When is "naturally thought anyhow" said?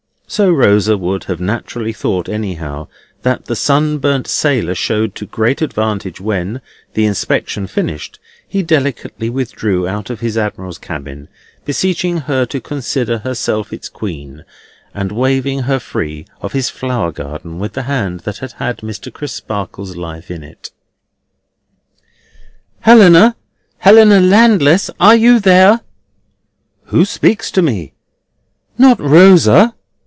1.41-2.87